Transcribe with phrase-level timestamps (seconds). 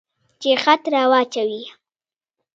[0.41, 1.61] چې خط را واچوي.